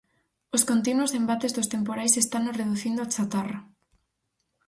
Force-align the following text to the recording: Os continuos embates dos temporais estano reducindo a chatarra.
Os 0.55 0.63
continuos 0.69 1.15
embates 1.19 1.55
dos 1.57 1.71
temporais 1.73 2.13
estano 2.23 2.49
reducindo 2.59 2.99
a 3.01 3.11
chatarra. 3.13 3.59